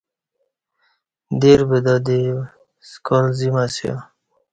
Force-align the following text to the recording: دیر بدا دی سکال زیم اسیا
دیر 1.41 1.59
بدا 1.69 1.95
دی 2.05 2.21
سکال 2.89 3.25
زیم 3.37 3.55
اسیا 3.63 3.95